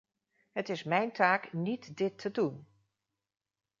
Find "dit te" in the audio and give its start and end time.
1.97-2.31